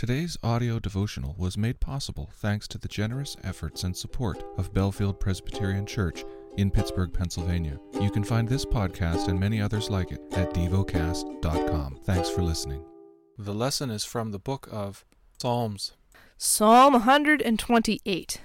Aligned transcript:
Today's 0.00 0.38
audio 0.42 0.78
devotional 0.78 1.34
was 1.36 1.58
made 1.58 1.78
possible 1.78 2.30
thanks 2.36 2.66
to 2.68 2.78
the 2.78 2.88
generous 2.88 3.36
efforts 3.44 3.84
and 3.84 3.94
support 3.94 4.42
of 4.56 4.72
Bellefield 4.72 5.20
Presbyterian 5.20 5.84
Church 5.84 6.24
in 6.56 6.70
Pittsburgh, 6.70 7.12
Pennsylvania. 7.12 7.78
You 8.00 8.10
can 8.10 8.24
find 8.24 8.48
this 8.48 8.64
podcast 8.64 9.28
and 9.28 9.38
many 9.38 9.60
others 9.60 9.90
like 9.90 10.10
it 10.10 10.22
at 10.32 10.54
devocast.com. 10.54 11.98
Thanks 12.04 12.30
for 12.30 12.40
listening. 12.40 12.82
The 13.36 13.52
lesson 13.52 13.90
is 13.90 14.02
from 14.02 14.30
the 14.30 14.38
book 14.38 14.70
of 14.72 15.04
Psalms. 15.38 15.92
Psalm 16.38 16.94
128 16.94 18.40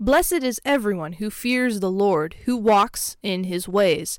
Blessed 0.00 0.42
is 0.42 0.60
everyone 0.64 1.12
who 1.12 1.30
fears 1.30 1.78
the 1.78 1.92
Lord, 1.92 2.34
who 2.44 2.56
walks 2.56 3.16
in 3.22 3.44
his 3.44 3.68
ways. 3.68 4.18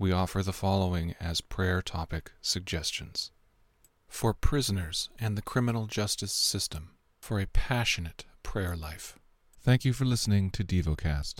We 0.00 0.12
offer 0.12 0.42
the 0.42 0.54
following 0.54 1.14
as 1.20 1.42
prayer 1.42 1.82
topic 1.82 2.32
suggestions 2.40 3.32
for 4.08 4.32
prisoners 4.32 5.10
and 5.18 5.36
the 5.36 5.42
criminal 5.42 5.86
justice 5.86 6.32
system, 6.32 6.92
for 7.20 7.38
a 7.38 7.44
passionate 7.44 8.24
prayer 8.42 8.74
life. 8.74 9.18
Thank 9.60 9.84
you 9.84 9.92
for 9.92 10.06
listening 10.06 10.48
to 10.52 10.64
DevoCast. 10.64 11.34